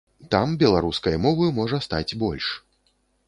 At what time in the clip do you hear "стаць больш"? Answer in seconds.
1.87-2.51